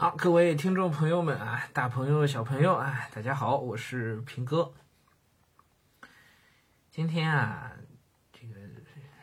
[0.00, 4.72] 好，各位听众朋友们啊，大朋友小朋友啊，大家好，我是平哥。
[6.88, 7.72] 今天啊，
[8.32, 8.54] 这个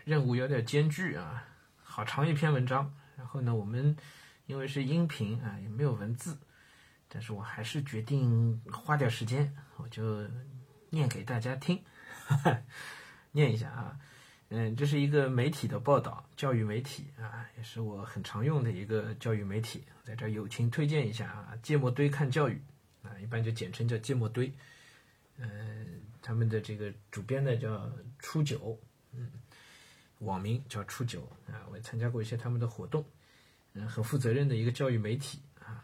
[0.04, 1.46] 任务有点艰巨啊，
[1.82, 2.94] 好长一篇文章。
[3.16, 3.96] 然后呢，我们
[4.48, 6.38] 因为是音频啊，也没有文字，
[7.08, 10.28] 但是我还是决定花点时间，我就
[10.90, 11.82] 念给大家听，
[13.32, 13.98] 念一下啊。
[14.58, 21.54] 嗯，这是一个媒体的报道，教育媒体啊，也是我很常用的一个教育媒体，在这友情推荐一下啊。
[21.62, 22.58] 芥末堆看教育
[23.04, 24.50] 啊，一般就简称叫芥末堆。
[25.36, 28.80] 嗯，他们的这个主编呢叫初九，
[29.12, 29.30] 嗯，
[30.20, 33.04] 网名叫初九啊，我也参加过一些他们的活动，
[33.74, 35.84] 嗯，很负责任的一个教育媒体啊。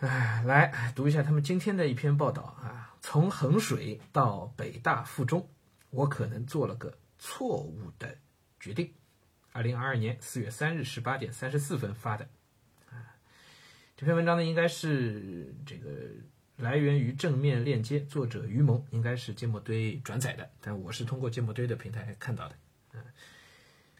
[0.00, 5.48] 哎，来读一下他们今天的一篇报道啊，从衡水到北大附中。
[5.90, 8.16] 我可能做了个错误的
[8.58, 8.92] 决定。
[9.52, 12.28] 二零二二年四月三日十八点三十四分发的，
[12.88, 13.18] 啊，
[13.96, 15.90] 这篇文章呢应该是这个
[16.56, 22.56] 来源于正面链接，作者于萌应该是芥末堆转载的，但我是通过芥末堆的平台看到的。
[22.92, 23.04] 嗯，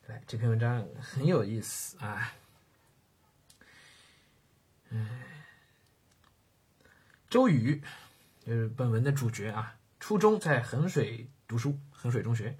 [0.06, 2.32] 来这篇文章很有意思啊。
[4.90, 5.08] 嗯，
[7.28, 7.82] 周宇
[8.46, 11.28] 就是本文的主角啊，初中在衡水。
[11.50, 12.56] 读书，衡水中学，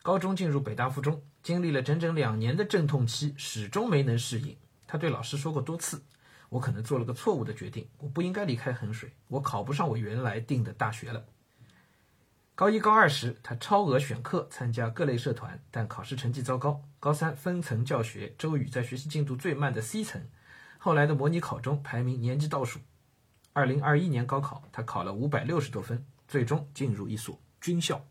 [0.00, 4.56] 高中进入北大附中，经历了整整两年的阵痛期，始终没能适应。
[4.86, 6.02] 他对老师说过多次
[6.48, 11.22] ：“我可能做了个错误的决定，我不应该离开衡水，我考不上我原来定的大学了。”
[12.56, 16.82] 高一、高二时，他超额选课，参加各类社团，但考试成绩糟糕。
[16.98, 20.26] 高三分层教学，周宇在学习进度最慢的 C 层，
[20.78, 22.80] 后来的模拟考中排名年级倒数。
[23.52, 28.02] 二零二一年高考，他考了五百六十多分，最终进入一所军校。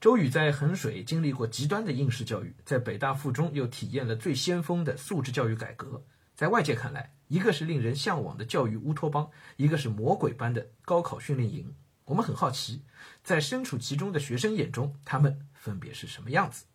[0.00, 6.04] 周宇在衡水经历过极端的应试教育，在北大附中又体验了最先锋的素质教育改革。
[6.34, 11.74] 在外界看来，一个是令人向往的教育乌托邦，一个是魔鬼般的高考训练营。
[12.04, 12.82] 我们很好奇，
[13.24, 16.66] 在身处其中的学生眼中，他们分别是什么样子？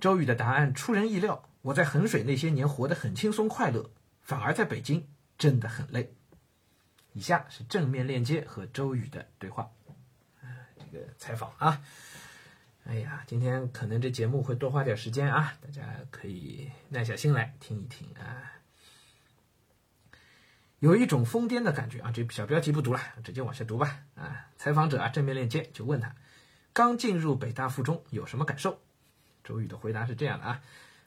[0.00, 3.90] 周宇的答案出人意料：我在衡水那些年活得很轻松快乐，
[4.22, 6.14] 反而在北京真的很累。
[7.12, 9.70] 以下是正面链接和周宇的对话，
[10.78, 11.82] 这个采访啊。
[12.88, 15.82] 哎呀，今天可能这节目会多花点时间啊，大家
[16.12, 18.52] 可以耐下心来听一听啊。
[20.78, 24.46] 有一种疯癫的感觉啊，这小标题不读了，直接往下读吧啊。
[24.56, 26.14] 采访者啊，正面链接就问他，
[26.72, 28.80] 刚进入北大附中有什么感受？
[29.42, 30.62] 周宇的回答是这样的啊：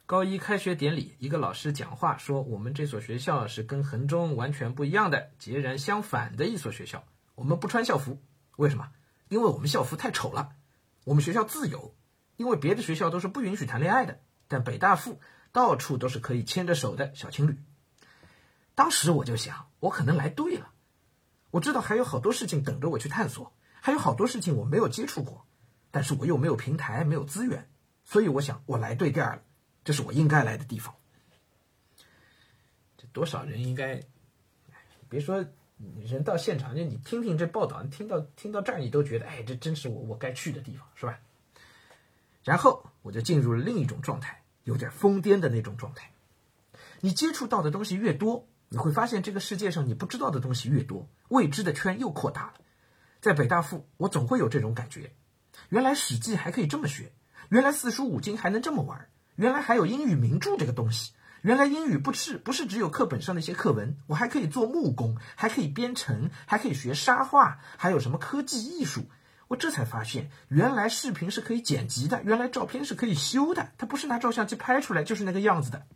[0.05, 7.05] 高一开学典礼，一个老师讲话说，我们这所学校是跟衡中完全不一样的，截然相反的一所学校。
[7.35, 8.21] 我们不穿校服，
[8.57, 8.91] 为什么？
[9.29, 10.57] 因为我们校服太丑了。
[11.09, 11.95] 我们学校自由，
[12.37, 15.19] 因为别的学校都是不允许谈恋爱的，但北大附
[15.51, 17.57] 到处都是可以牵着手的小情侣。
[18.75, 20.71] 当时我就想，我可能来对了。
[21.49, 25.47] 我知道还有好多事情等着我去探索，还有好多事情我没有接触过，
[25.89, 27.67] 但是我又没有平台，没有资源，
[28.05, 29.41] 所以我想我来对店了，
[29.83, 30.93] 这是我应该来的地方。
[32.97, 34.03] 这多少人应该，
[35.09, 35.43] 别说。
[36.05, 41.19] 人到现场，就你听听这报道，听到听到这儿，你都觉得，哎，这真是我我该去的地方，是吧？
[42.43, 46.11] 然后我就进入了另一种状态，有点疯癫的那种状态。
[47.01, 52.53] 你接触到的东西越多，你会发现这个世界上你不知道的东西越多，未知的圈又扩大了。
[53.21, 55.13] 在北大附，我总会有这种感觉：
[55.69, 57.11] 原来《史记》还可以这么学，
[57.49, 61.13] 原来四书五经还能这么玩，原来还有英语名著这个东西。
[61.41, 69.05] 原来英语不是不是只有课本上的一些课文，我还可以做木工，还可以编程，还可以学沙画，还有什么科技艺术？
[69.47, 75.87] 我这才发现，原来视频是可以剪辑的，原来照片是可以修的，它不是拿照相机拍出来就是那个样子的。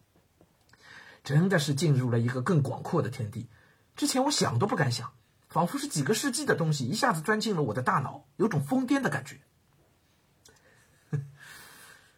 [1.24, 3.48] 真的是进入了一个更广阔的天地，
[3.96, 5.14] 之前我想都不敢想，
[5.50, 9.40] 仿佛是几个世纪的东西一下子钻进了我的大脑，有种疯癫的感觉。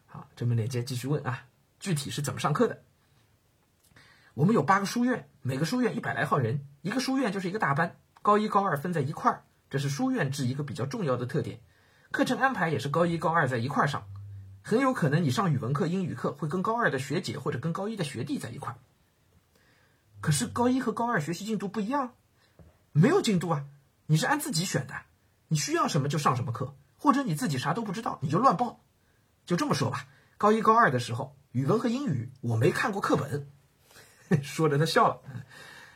[0.06, 1.44] 好，这门链接继续问啊，
[1.78, 2.82] 具体是怎么上课的？
[4.36, 11.58] 我们有八个书院，每个书院一百来号人，一个书院就是一个大班，高一高二分在一块儿，这是书院制一个比较重要的特点。
[12.10, 14.06] 课程安排也是高一高二在一块儿上，
[14.60, 18.76] 很有可能你上语文课、英语课会跟高二的学姐或者跟高一的学弟在一块儿。
[20.20, 22.12] 可是高一和高二学习进度不一样，
[22.92, 23.64] 没有进度啊，
[24.04, 24.92] 你是按自己选的，
[25.48, 28.80] 你需要什么就上什么课，或者你自己啥都不知道你就乱报。
[29.46, 30.06] 就这么说吧，
[30.36, 33.50] 高一高二的时候，语文和英语我没看过课本。
[34.42, 35.20] 说着，他笑了。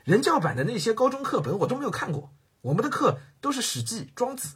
[0.05, 2.33] 人教版的那些高中课本我都没有看过，
[2.63, 4.49] 我们的课都是《史记》《庄子》，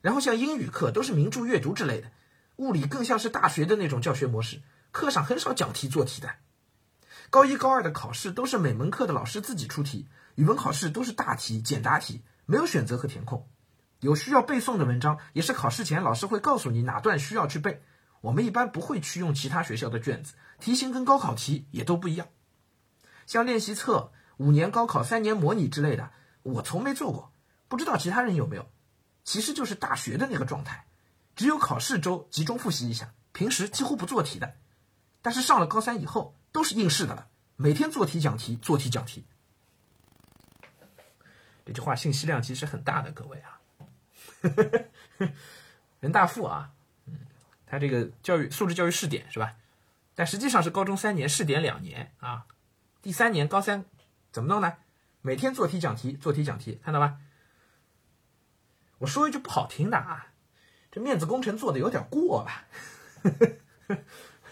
[0.00, 2.10] 然后像英语课都是名著阅读之类的，
[2.56, 6.30] 物理更像是大学的那种教学模式，课上很少讲题做题的。
[7.28, 13.48] 高一高二的考试都是每门课的老师自己出题，语文考试都是大题简答题，没有选择和填空。
[14.00, 17.82] 有需要背诵的文章，也是考试前老师会告诉你哪段需要去背。
[18.20, 22.28] 我们一般不会去用其他学校的卷子，题型跟高考题也都不一样。
[23.26, 26.10] 像练习册、五年高考、三年模拟之类的，
[26.42, 27.32] 我从没做过，
[27.68, 28.70] 不知道其他人有没有。
[29.24, 30.86] 其实就是大学的那个状态，
[31.34, 34.54] 只有考试周集中复习一下，平时几乎不做题的。
[35.20, 37.26] 但是上了高三以后，都是应试的了，
[37.56, 39.26] 每天做题讲题，做题讲题。
[41.64, 43.60] 这句话信息量其实很大的，各位啊。
[45.98, 46.70] 人大附啊，
[47.06, 47.18] 嗯，
[47.66, 49.56] 他这个教育素质教育试点是吧？
[50.14, 52.46] 但实际上是高中三年，试点两年啊。
[53.06, 53.84] 第三年高三
[54.32, 54.78] 怎么弄呢？
[55.22, 57.20] 每天做题讲题，做题讲题，看到吧？
[58.98, 60.32] 我说一句不好听的啊，
[60.90, 62.66] 这面子工程做的有点过了。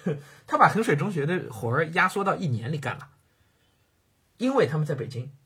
[0.47, 3.11] 他把衡水中学的活儿压缩到一年里干了，
[4.37, 5.37] 因为他们在北京。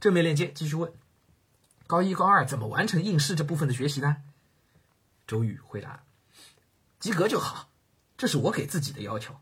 [0.00, 0.90] 正面链接继续问。
[1.86, 4.22] 高一、高二怎么完成应试这部分的学习呢？
[5.26, 6.04] 周宇回答
[6.98, 7.68] ：“及格就好，
[8.16, 9.38] 这是我给自己的要求。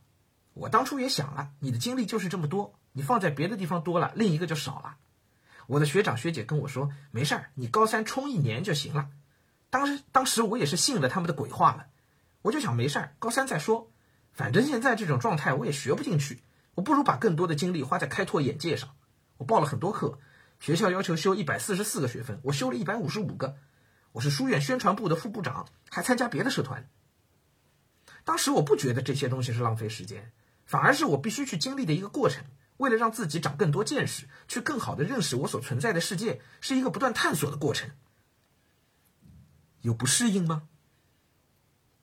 [0.56, 4.96] 我当初也想了，你的精力就是这么多，你放在别的地方多了，另一个就少了。
[5.66, 9.10] 我的学长学姐跟我说，没事儿，你高三冲一年就行了。
[9.68, 11.88] 当时当时我也是信了他们的鬼话了，
[12.40, 13.90] 我就想没事儿，高三再说，
[14.32, 16.42] 反正现在这种状态我也学不进去，
[16.74, 18.94] 我不如把更多的精力花在开拓眼界上。
[19.36, 20.18] 我报了很多课。”
[20.58, 23.58] 学校要求修一百四十四个学分，我修了一百五十五个。
[24.12, 26.88] 我是书院宣传部的副部长，还参加别的社团。
[28.24, 30.32] 当时我不觉得这些东西是浪费时间，
[30.66, 32.44] 反而是我必须去经历的一个过程。
[32.76, 37.90] 为了让自己长更多见识，去更好的认识我所存在的世界，是一个不断探索的过程。
[39.80, 40.64] 有不适应吗？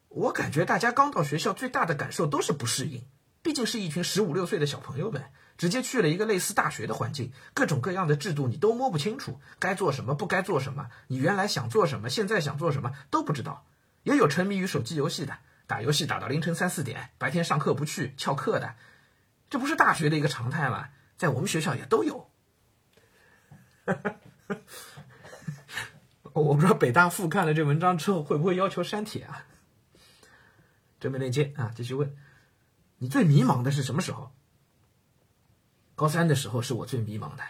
[0.09, 3.05] 我感觉大家刚到学校最大的感受都是不适应，
[3.43, 5.23] 毕竟是一群十五六岁的小朋友们。
[5.55, 13.63] 直接去了一个类似大学的环境，各种各样的制度你都摸不清楚，该做什么不该做什么，你原来想做什么，现在想做什么都不知道。
[14.01, 15.37] 也有沉迷于手机游戏的，
[15.67, 18.75] 打游戏打到凌晨三四点，白天上课不去翘课的，
[19.49, 20.89] 这不是大学的一个常态吗？
[21.15, 22.29] 在我们学校也都有。
[26.33, 29.45] 我不知道北大附看了这文章之后会不会要求删帖啊？
[30.99, 32.15] 正面链接啊，继续问，
[32.97, 34.31] 你最迷茫的是什么时候？
[35.95, 37.43] 高三的时候是我最迷茫的，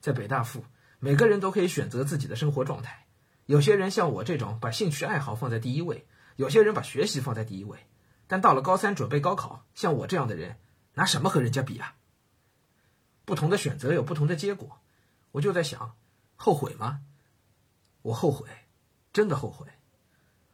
[0.00, 0.64] 在北大附，
[0.98, 3.06] 每个人都可以选择自己的生活状态。
[3.44, 7.78] 有些人像我这种把兴趣爱好放在第一位，有些人把学习放在第一位。
[8.28, 10.56] 但到了高三准备高考，像我这样的人，
[10.94, 11.94] 拿什么和人家比啊？
[13.24, 14.80] 不同的选择有不同的结果，
[15.30, 15.94] 我就在想，
[16.34, 17.02] 后悔吗？
[18.02, 18.48] 我后悔，
[19.12, 19.66] 真的后悔。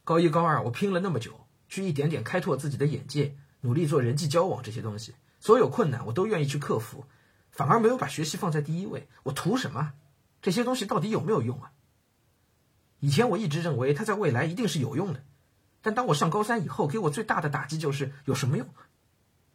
[0.03, 7.05] 高一高二我拼了那么久，去一点点开拓自己的眼界，努力做人际交往这些东西，所有困难我都愿意去克服。
[7.49, 9.93] 反而没有把学习放在第一位，我图什么？
[10.43, 11.71] 这些东西到底有没有用啊？
[12.99, 15.23] 以前我一直认为它在未来一定是有用的，
[15.83, 18.67] 但当我上高三以后，给我最大的打击就是有什么用？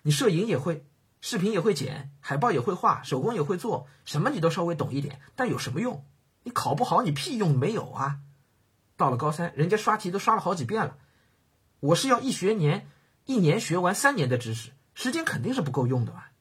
[0.03, 0.87] 你摄影也会，
[1.21, 6.05] 视频也会剪，海报也会画，手工也会做，什么你都稍微懂一点，但有什么用？
[6.45, 8.21] 你考不好，你屁用没有啊？
[8.97, 10.99] 到了高三，人家刷题都刷了好几遍了，
[11.81, 12.89] 我是要一学年，
[13.25, 16.33] 一年学完三年的知识，时间肯定是不够用的吧？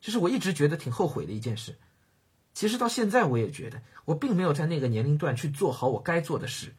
[0.00, 1.78] 这是我一直觉得挺后悔的一件事。
[2.52, 6.74] 其实到现在，我也觉得我并没有在那个年龄段去做好我该做的事，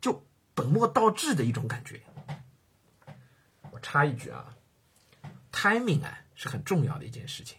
[0.00, 2.00] 就本末倒置的一种感觉。
[3.70, 4.56] 我插一句啊
[5.50, 7.58] ，timing 啊是很重要的一件事情，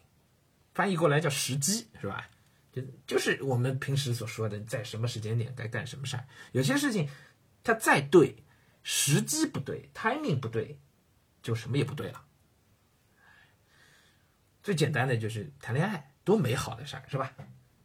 [0.73, 2.29] 翻译过来叫时机，是吧？
[2.71, 6.25] 就就是我们平时所说的，在什么时间点该干什么事儿。
[6.53, 7.07] 有些事情
[7.63, 8.43] 它再对，
[8.81, 10.79] 时机不对，timing 不对，
[11.41, 12.25] 就什么也不对了。
[14.63, 17.33] 最简单的就是谈恋爱，多美好的事儿，是吧？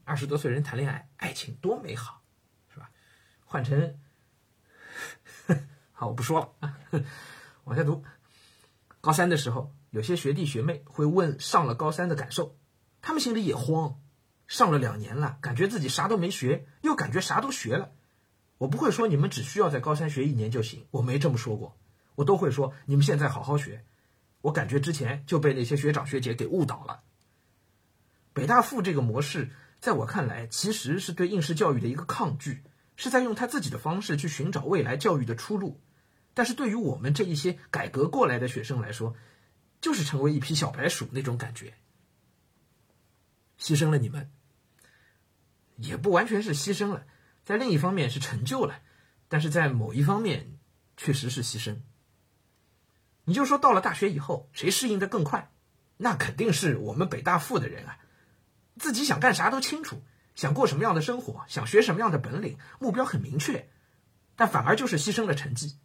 [0.05, 2.23] 二十多岁人谈恋爱，爱情多美好，
[2.73, 2.91] 是吧？
[3.45, 4.01] 换成，
[5.93, 6.79] 好，我不说了啊，
[7.65, 8.05] 往下读。
[9.01, 12.57] 高三的时候，有些学弟学妹会问上了高三的感受，
[13.01, 14.01] 他们心里也慌。
[14.47, 17.93] 上了两年了，感觉自己啥都没学，又感觉啥都学了。
[18.57, 21.77] 我不会说你们只需要在高三学一年就行，我没这么说过，
[22.15, 23.85] 我都会说你们现在好好学。
[24.41, 27.01] 我感觉之前就被那些学长学姐给误导了。
[28.33, 29.51] 北大附这个模式，
[29.81, 32.63] 在我看来，其实是对应试教育的一个抗拒，
[32.99, 35.81] 是在用他自己的方式去寻找未来教育的出路。
[36.35, 39.15] 但是对于我们这一些改革过来的学生来说，
[39.81, 41.75] 就是成为一匹小白鼠那种感觉，
[43.59, 44.31] 牺牲了你们，
[45.77, 47.07] 也不完全是牺牲了，
[47.45, 48.81] 在另一方面是成就了，
[49.29, 50.59] 但是在某一方面
[50.97, 51.77] 确实是牺牲。
[53.25, 55.53] 你就说到了大学以后，谁适应的更快？
[55.99, 57.99] 那肯定是我们北大附的人啊，
[58.77, 60.03] 自己想干啥都清楚，
[60.39, 63.69] 想过什么样的生活，想学什么样的本领，目标很明确，
[64.37, 65.77] 但反而就是牺牲了成绩。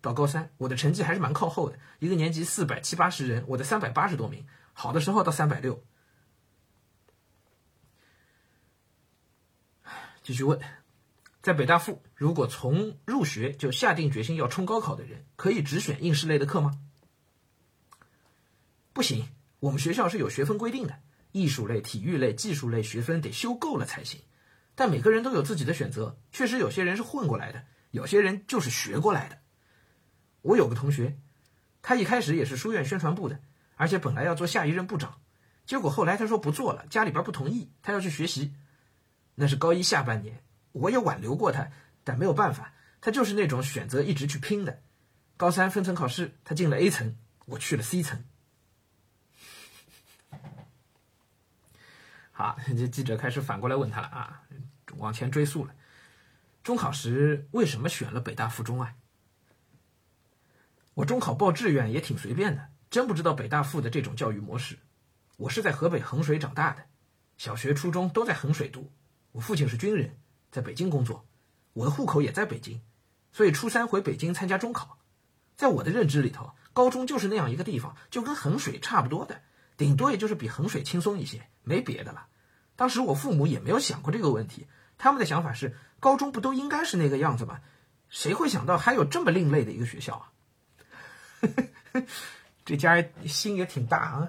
[0.00, 5.84] 到高三，我的成绩还是蛮靠后的，一个年级四百七八十人，我的三百八十多名，好的时候到三百六。
[10.24, 10.60] 继续问，
[11.40, 16.80] 在北大附，如果从入学就下定决心要冲高考的人，可以只选应试类的课吗？
[18.92, 19.28] 不行，
[19.60, 20.98] 我们学校是有学分规定的，
[21.32, 24.20] 艺术类、体育类、技术类学分得修够了才行。
[24.74, 29.38] 但每个人都有自己的选择，确实有些人是混过来的，有些人就是学过来的。
[30.40, 31.18] 我有个同学，
[31.82, 33.38] 他一开始也是书院宣传部的，
[33.76, 35.20] 而且本来要做下一任部长，
[35.66, 38.54] 结果后来他说不做了，家里边不同意，他要去学习。
[39.34, 41.70] 那是高一下半年，我也挽留过他，
[42.02, 44.80] 但没有办法，他就是那种选择一直去拼的。
[45.36, 48.24] 高三分层考试，他进了 A 层，我去了 C 层。
[52.32, 54.42] 好， 这记者开始反过来问他了啊，
[54.96, 55.74] 往前追溯了。
[56.62, 58.94] 中考时为什么选了北大附中啊？
[60.94, 64.78] 我中考报志愿也挺随便的，真不知道北大附的这种教育模式。
[65.36, 66.84] 我是在河北衡水长大的，
[67.36, 68.92] 小学、初中都在衡水读。
[69.32, 70.16] 我父亲是军人，
[70.50, 71.26] 在北京工作，
[71.72, 72.80] 我的户口也在北京，
[73.32, 74.98] 所以初三回北京参加中考。
[75.56, 79.42] 在我的认知里头，高中就是那样一个地方，就跟衡水差不多的，
[79.76, 82.26] 顶多也就是比衡水轻松一些，没别的了。
[82.76, 84.66] 当时我父母也没有想过这个问题，
[84.98, 87.60] 他们的想法是高中不都应该是那个样子吗？
[88.08, 90.32] 谁会想到还有这么另类的一个学校啊？
[92.64, 94.28] 这家心也挺大啊。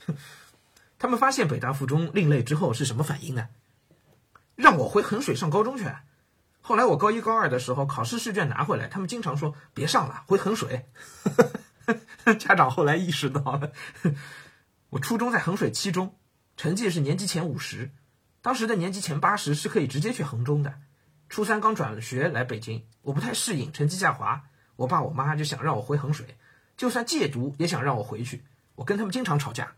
[0.98, 3.48] 他们发现北大附中另类之后是什么反应呢？
[4.54, 5.86] 让我回衡水上高中去。
[6.60, 10.86] 后来我高一高二的时候考试试卷拿回来，他们经常说别上了，回衡水。
[12.38, 13.72] 家长后来意识到了，
[14.90, 16.14] 我初中在衡水七中，
[16.56, 17.90] 成绩是年级前五十，
[18.40, 20.80] 当时的年级前八十是可以直接去衡中的。
[21.28, 24.44] 初三刚转学来北京，我不太适应，成绩下滑，
[24.76, 26.36] 我爸我妈就想让我回衡水，
[26.76, 28.44] 就算戒毒也想让我回去。
[28.74, 29.74] 我跟他们经常吵架。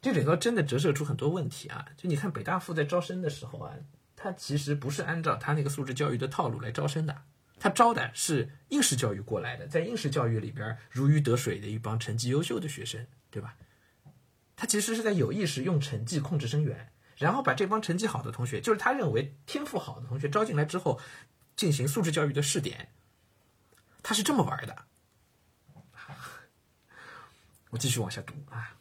[0.00, 1.84] 这里头真的折射出很多问题啊！
[1.96, 3.72] 就你看北大附在招生的时候啊，
[4.14, 7.22] 他其实不是按照他那个素质教育的套路来招生的，
[7.58, 13.56] 他招的是应试教育过来的，在应试教育里边如鱼得水的一帮成绩优秀的学生，对吧？
[14.54, 21.00] 他其实是在有意识用成绩控制生源，然后把这帮成绩好的同学，就是他认为天赋好的同学招进来之后，
[21.56, 22.90] 进行素质教育的试点，
[24.02, 24.84] 他是这么玩的。
[27.70, 28.76] 我继续往下读啊。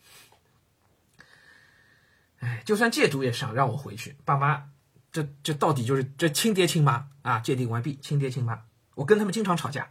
[2.39, 4.15] 哎，就算戒毒也想让我回去。
[4.23, 4.69] 爸妈，
[5.11, 7.39] 这这到底就是这亲爹亲妈啊？
[7.39, 8.64] 鉴定完毕，亲爹亲妈。
[8.95, 9.89] 我跟他们经常吵架，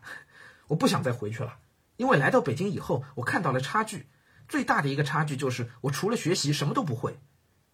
[0.66, 1.56] 我不想再回去了。
[1.96, 4.08] 因为来到北京以后，我看到了差距，
[4.48, 7.20] 最大的一个差距就是我除了学习什么都不会，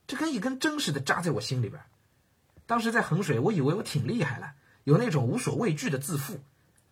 [0.07, 1.83] 这跟一根针似的扎在我心里边。
[2.67, 4.53] 当时在衡水，我以为我挺厉害了，
[4.85, 6.41] 有那种无所畏惧的自负。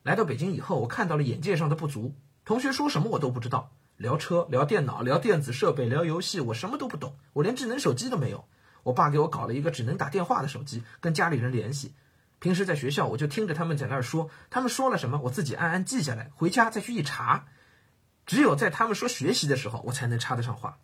[0.02, 2.14] 来到北京以后，我看到了眼界上的不足，
[2.45, 3.71] 同学说什么我都不知道。
[3.97, 8.45] 聊车、聊电脑、聊电子设备、聊游戏，我什么都不懂，我连智能手机都没有。
[8.85, 11.92] 我爸给我搞了一个只能打电话的手机，跟家里人联系。
[12.40, 17.47] 平时在学校，我就听着他们在那儿说，他们说了什么，我自己暗暗记下来，回家再去一查。
[18.26, 20.78] 只有在他们说学习的时候，我才能插得上话。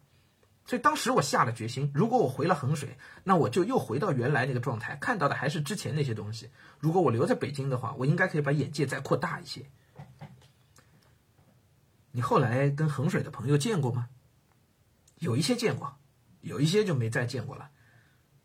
[0.66, 6.50] 所以当时我下了决心，如果我回了衡水，那我就又回到原来那个状态，看到的还是之前那些东西。
[6.80, 9.66] 如果我留在北京的话，我应该可以把眼界再扩大一些。
[12.12, 14.08] 你后来跟衡水的朋友见过吗？
[15.18, 15.96] 有一些见过，
[16.40, 17.70] 有一些就没再见过了。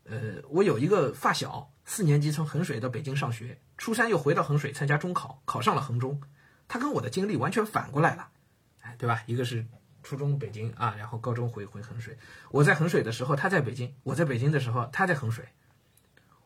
[0.04, 6.22] 呃，我有一个发小，四年级从衡水到北京上学，初三又回到衡水参加中考，考上了衡中。
[6.68, 8.28] 他跟我的经历完全反过来了，
[8.82, 9.24] 哎，对吧？
[9.26, 9.66] 一个是
[10.04, 12.16] 初中北京啊，然后高中回回衡水。
[12.52, 15.48] 我在衡水的时候，他在北京；我在北京的时候，他在衡水。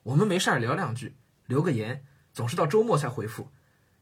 [0.03, 3.51] 我们没事儿聊两句，留个言，总是到周末才回复。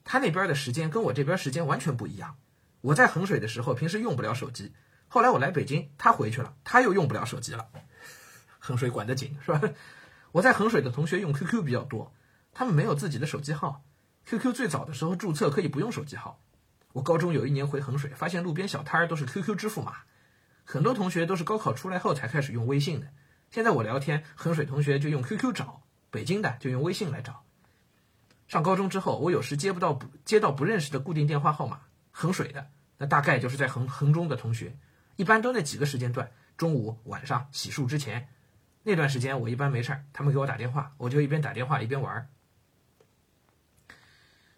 [0.04, 2.36] 他那边的时间跟我这边时间完全不一样。
[2.82, 4.72] 我在衡水的时候，平时用不了手机。
[5.08, 7.66] 后来我来北京，他回去了，他又用不了手机了。
[8.60, 9.60] 衡水管得紧，是吧？
[10.32, 12.12] 我在衡水的同学用 QQ 比较多，
[12.52, 13.84] 他们没有自己的手机号。
[14.26, 16.40] QQ 最早的时候注册可以不用手机号。
[16.92, 19.98] 我高中有一年回衡水，发现路边小摊儿都是 QQ 支付码。
[20.64, 23.08] 很多同学都是高考出来后才开始用微信的。
[23.50, 27.44] 现在我聊天，衡水同学就用 QQ 找，北京的就用微信来找。
[28.48, 31.80] 上高中之后，我有时接不到不接到不认识的固定电话号码。
[32.10, 34.76] 衡水的那大概就是在衡衡中的同学，
[35.16, 38.28] 一般都那几个时间段，中午、晚上洗漱之前，
[38.82, 42.28] 那段时间我一般没事儿，他们给我打电话，我就一边打电话一边玩儿。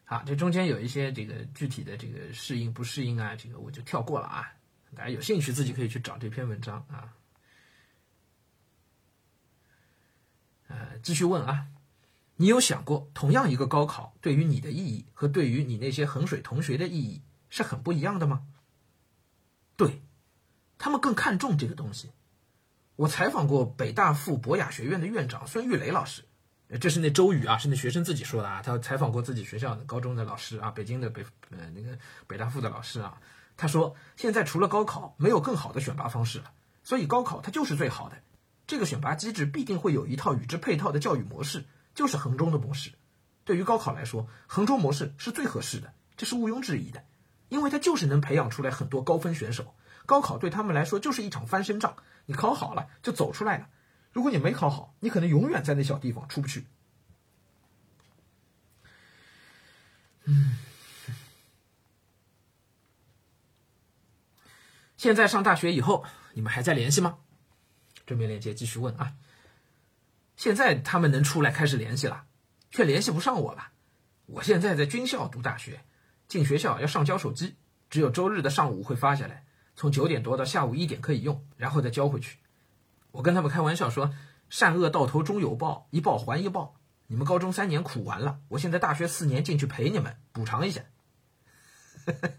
[0.07, 4.52] 好，这中间有一些这个具体的这个适应不适应啊，这个我就跳过了啊。
[4.95, 7.12] 大家有兴趣自己可以去找这篇文章啊。
[10.69, 11.66] 呃，继续问啊，
[12.37, 18.47] 你有想过，同样一个高考对于你的意义和对于你那些衡水同学的意义是很不一样的吗？
[19.76, 20.02] 对，
[20.78, 22.11] 他们更看重这个东西。
[22.97, 26.23] 我采访过北大附博雅学院的院长孙玉雷老师，
[26.81, 28.63] 这是那周宇啊，是那学生自己说的啊。
[28.63, 31.99] 他采访过自己学校的高中的老师啊，北京的北呃那个
[32.29, 33.19] 北大附的老师啊。
[33.57, 36.53] 他说，现在除了高考，没有更好的选拔方式了，
[36.85, 38.17] 所以高考它就是最好的。
[38.67, 42.93] 这个选拔机制必定会有一套与之配套的教育模式，就是衡中的模式。
[43.45, 47.03] 对于高考来说，衡中模式是最合适的，这是毋庸置疑的，
[47.49, 49.75] 因为它就是能培养出来很多高分选手。
[50.06, 51.96] 高考对他们来说就是一场翻身仗。
[52.26, 53.68] 你考好了就走出来了，
[54.12, 56.66] 如果你没考好，你可能永远在那小地方出不去。
[60.25, 60.56] 嗯，
[64.96, 67.18] 现在上大学以后，你们还在联系吗？
[68.06, 69.14] 正面链接继续问啊。
[70.37, 72.25] 现在他们能出来开始联系了，
[72.70, 73.73] 却联系不上我了。
[74.26, 75.84] 我现在在军校读大学，
[76.26, 77.56] 进学校要上交手机，
[77.90, 79.44] 只有周日的上午会发下来。
[79.76, 82.38] 从九点多到下午一点可以用，然后再交回去。
[83.11, 84.14] 我跟他们开玩笑说
[84.50, 86.76] ：“善恶到头终有报，一报还一报。
[87.07, 90.83] 你们高中三年苦完了，我现在大学四年进去陪你们，补偿一下。”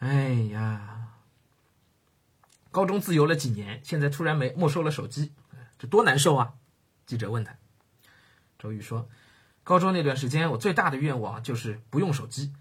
[0.00, 1.08] 哎呀，
[2.70, 5.32] 高中自由了几年，现在突然没没收了手机，
[5.78, 6.54] 这多难受啊！
[7.06, 7.56] 记者问他，
[8.58, 9.08] 周宇说
[9.62, 12.54] ：“高中那段时间，我最大的愿望就是不用手机，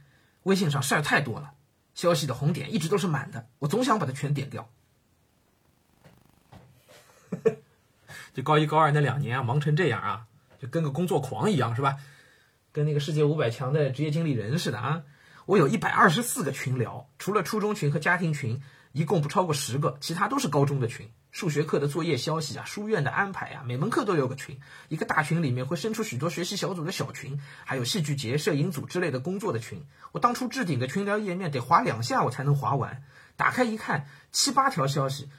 [0.44, 1.54] 微信上事儿太多了。”
[2.00, 4.70] 消息的红点一直都是满的，我总想把它全点掉。
[8.34, 10.26] 就高一高二那两年啊，忙成这样啊，
[10.62, 11.98] 就跟个工作狂一样，是吧？
[12.72, 15.04] 跟那个世界五百强的职业经理人似的啊！
[15.46, 21.12] 我有一百二十四个群聊，除了初中群和家庭群，一共不超过十个，其他都是高中的群。
[21.32, 24.60] 数学课的作业消息啊，书院的安排啊，每门课都有个群。
[24.88, 29.86] 一个大群里面会生出许多学习小组的小群，还有戏剧节、摄影组之类的工作的群。
[30.12, 33.04] 我当初置顶的群聊页面得划两下我才能划完，
[33.36, 35.30] 打开一看七八条消息，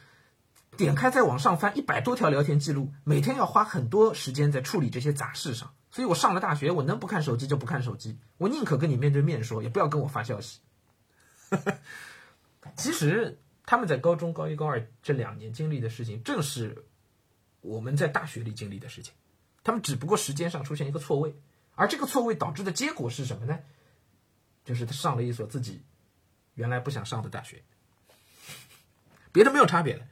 [0.76, 5.72] 点开再往上翻一百多条聊天记录，每天要花很多时间在处理这些杂事上。
[5.90, 10.61] 所以我上了大学，我能不看手机就不看手机，我宁可跟你面对面说，也不要跟我发消息。
[12.76, 13.40] 其实。
[13.70, 16.87] 他们在高中高一高二这两年经历的事情，正是
[17.61, 19.14] 我们在大学里经历的事情。
[19.62, 21.33] 他们只不过时间上出现一个错位，
[21.76, 23.61] 而这个错位导致的结果是什么呢？
[24.64, 25.83] 就是他上了一所自己
[26.54, 27.62] 原来不想上的大学。
[29.30, 30.04] 别的没有差别的，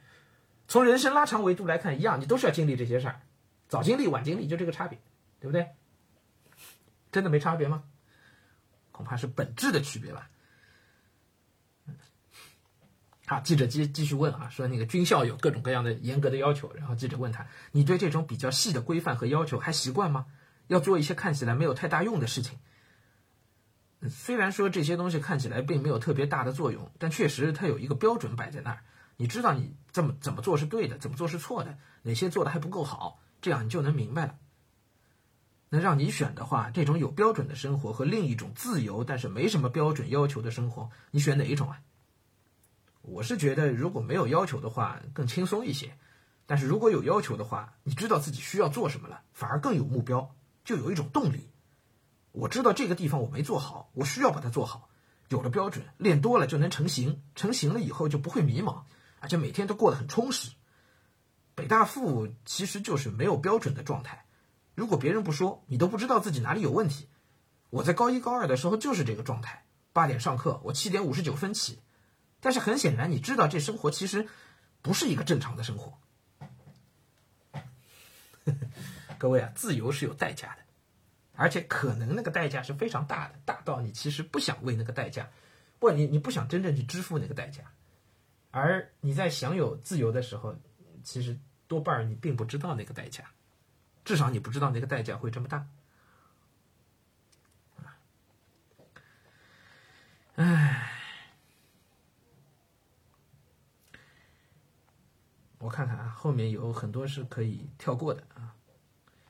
[0.69, 3.19] 从人生拉长维度来看，一样，你都是要经历这些事儿，
[3.67, 4.97] 早经历晚经历就这个差别，
[5.41, 5.67] 对不对？
[7.11, 7.83] 真的没差别吗？
[8.93, 10.29] 恐怕是本质的区别吧。
[13.29, 20.25] 好，记者继继续问啊，说那个军校有各种各样的严格的要求，然后记者问他，你对这种比较细的规范和要求还习惯吗？
[20.65, 22.57] 要做一些看起来没有太大用的事情。
[24.09, 28.81] 虽然说这些东西看起来并没有特别大的作用，但确实它有一个标准摆在那儿，
[29.15, 34.39] 你知道你这么怎么做是对的，怎么做是错的，哪些做的还不够好，这样你就能明白了。
[35.69, 41.79] 那让你选的话，这种有标准的生活和另一种自由但是没什么标准要求的生活，你选哪一种啊？
[43.11, 45.89] 我是觉得，如果没有要求的话，更轻松一些；
[46.45, 51.49] 但是如果有要求的话，你知道自己需要做什么了，反而更有目标，就有一种动力。
[52.31, 54.89] 我知道这个地方我没做好，我需要把它做好。
[55.29, 58.83] 有了标准，练多了就能成型，成型了以后就不会迷茫，
[59.19, 60.51] 而且每天都过得很充实。
[61.55, 64.25] 北大附其实就是没有标准的状态，
[64.75, 67.09] 如果别人不说，你都不知道自己哪里有问题。
[67.69, 71.79] 我在高一高二的时候就是这个状态，八点上课，我七点五十九分起。
[72.41, 74.27] 但是很显然，你知道这生活其实
[74.81, 75.97] 不是一个正常的生活。
[79.17, 80.63] 各位啊，自由是有代价的，
[81.35, 85.29] 而且可能那个代价是非常大的，大到你其实不想为那个代价，
[85.77, 87.63] 不，你你不想真正去支付那个代价。
[88.51, 90.55] 而你在享有自由的时候，
[91.03, 93.25] 其实多半你并不知道那个代价，
[94.05, 95.67] 至少你不知道那个代价会这么大。
[105.69, 108.51] 我看看啊，后面有很多是可以跳过的啊。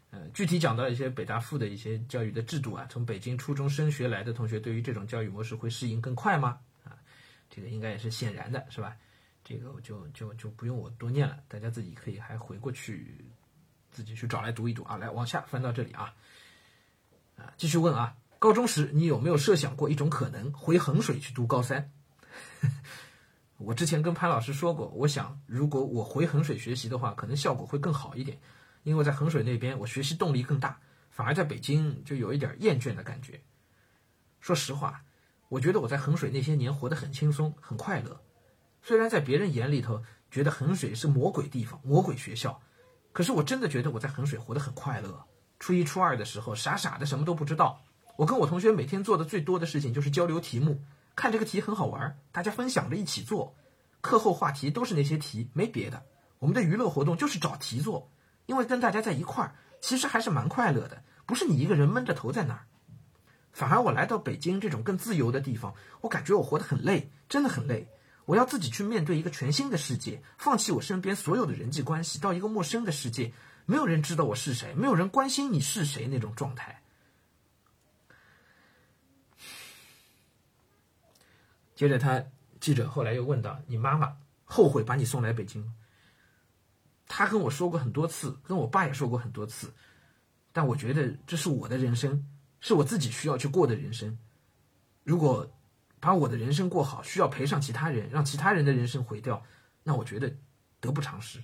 [0.10, 6.58] 呃，具体讲到一些北大附的一些教育的制度啊，从北京初中升学来的同学，对于这种教育模式会适应更快吗？
[6.86, 6.96] 啊，
[7.50, 8.96] 这个应该也是显然的，是吧？
[9.44, 13.18] 这个我就就就不用我多念了，大家自己可以还回过去，
[13.92, 14.96] 自己去找来读一读啊。
[14.96, 16.14] 来，往下翻到这里啊，
[17.36, 21.92] 啊，继续问啊，高中时你有没有设想过一种可能，回衡水去读高三？
[23.60, 28.40] 我之前跟潘老师说过，我想如果我回衡水学习的话，可能效果会更好一点，
[28.84, 33.42] 因为在衡水那边我学习动力更大，反而在北京就有一点厌倦的感觉。
[34.40, 35.04] 说实话，
[35.50, 38.22] 我觉得我在衡水那些年活得很轻松，很快乐。
[38.82, 42.62] 虽然在别人眼里头觉得衡水是魔鬼地方、魔鬼学校，
[43.12, 45.22] 可是我真的觉得我在衡水活得很快乐。
[45.60, 47.82] 初一、初二的时候，傻傻的什么都不知道。
[48.16, 50.82] 我跟我同学每天做的最多的事情就是交流题目，
[51.20, 53.54] 看这个题很好玩，大家分享着一起做。
[54.00, 56.02] 课后话题都是那些题，没别的。
[56.38, 58.10] 我们的娱乐活动就是找题做，
[58.46, 62.66] 因为跟大家在一块儿，其实还是蛮快乐的，不是你一个人闷着头在那儿。
[63.52, 67.86] 反而我来到北京这种更自由的地方，我感觉我活得很累，真的很累。
[68.24, 73.34] 我要自己去面对一个全新的世界，放弃我身边所有的人际关系，到一个陌生的世界，
[73.66, 76.82] 没有人知道我是谁，没有人关心你是谁那种状态。
[81.80, 82.22] 接着他
[82.60, 85.74] 记者后来又问到：“你妈妈后悔把你送来北京吗？”
[87.08, 89.74] 他跟我说过很多次，跟我爸也说过很多次，
[90.52, 92.28] 但我觉得这是我的人生，
[92.60, 94.20] 是我自己需要去过的人生。
[95.06, 95.50] 如果
[96.02, 99.42] 把我的人生过好，需要赔上其他人，让其他人的人生毁掉，
[99.84, 100.36] 那我觉得
[100.82, 101.42] 得不偿失。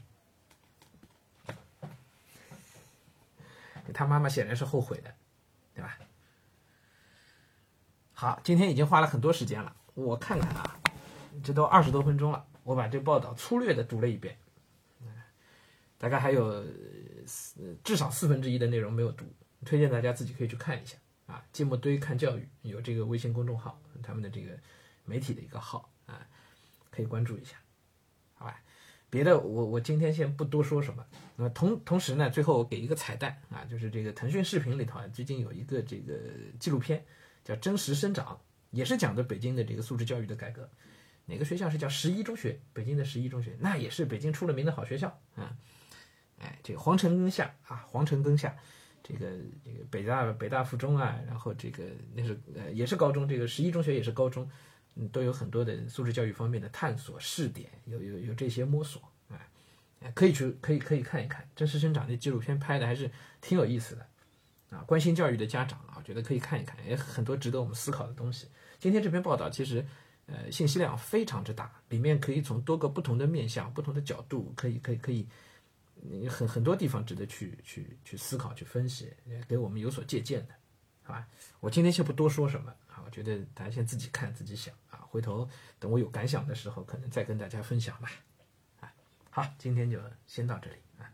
[3.93, 5.15] 他妈妈显然是后悔的，
[5.73, 5.97] 对吧？
[8.11, 10.79] 好，今天已经花了很多时间了，我看看啊，
[11.43, 14.37] 这都二十多分钟了，我把这报道粗略的读了一遍，
[15.97, 16.63] 大概还有
[17.25, 19.25] 四至少四分之一的内容没有读，
[19.65, 21.43] 推荐大家自己可以去看一下啊。
[21.51, 23.81] 芥末堆看教育有这个微信公众号。
[24.03, 24.51] 他们的这个
[25.05, 26.27] 媒体的一个号啊，
[26.91, 27.55] 可以关注一下，
[28.35, 28.61] 好吧？
[29.09, 31.03] 别的我我今天先不多说什么。
[31.37, 36.13] 那么同同时呢，最后我给一个彩蛋啊，就是这个腾讯视频里头啊，最近有一个这个
[36.59, 37.03] 纪录片
[37.43, 38.35] 叫《真实生长》，
[38.75, 40.69] 也是讲的北京的这个素质教育的改革。
[41.25, 42.59] 哪个学校是叫十一中学？
[42.73, 45.57] 北京的十一中学，那也是北京出了名的好学校啊。
[46.39, 48.55] 哎，这个皇城根下啊，皇城根下。
[49.07, 49.29] 这个
[49.63, 51.83] 这个北大北大附中啊，然后这个
[52.15, 54.49] 那是呃也是高中，这个十一中学也是高中，
[54.95, 59.37] 嗯，都有很多的素质教育方面的探索试点，有有有这些摸索啊，
[60.15, 63.11] 可以去可以可以看一看，真实生长的纪录片拍的还是
[63.41, 64.07] 挺有意思的
[64.71, 68.47] 啊，关心教育的家长啊，觉得可以看一看，也很多值得我们思考的东西。
[68.79, 69.85] 今天这篇报道其实
[70.27, 75.27] 呃信息量非常之大，里面可以从多个不同的面向、不同的角度，可以可以可以。
[76.29, 79.11] 很很多地方值得去去去思考、去分析，
[79.47, 80.53] 给我们有所借鉴的，
[81.01, 81.27] 好吧？
[81.59, 88.11] 我今天先不多说什么啊，我觉得大家先自己看、自己想啊，回头等我有感想的时候，可能再跟大家分享吧。
[88.81, 88.93] 啊，
[89.31, 91.09] 好，今天就先到这里啊。